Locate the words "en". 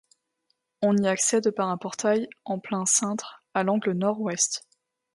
2.43-2.57